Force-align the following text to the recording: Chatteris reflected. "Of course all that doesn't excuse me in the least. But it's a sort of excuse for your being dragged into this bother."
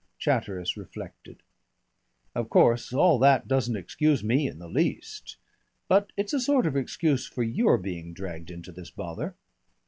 Chatteris 0.17 0.77
reflected. 0.77 1.43
"Of 2.33 2.49
course 2.49 2.91
all 2.91 3.19
that 3.19 3.47
doesn't 3.47 3.75
excuse 3.75 4.23
me 4.23 4.47
in 4.47 4.57
the 4.57 4.67
least. 4.67 5.37
But 5.87 6.11
it's 6.17 6.33
a 6.33 6.39
sort 6.39 6.65
of 6.65 6.75
excuse 6.75 7.27
for 7.27 7.43
your 7.43 7.77
being 7.77 8.11
dragged 8.11 8.49
into 8.49 8.71
this 8.71 8.89
bother." 8.89 9.35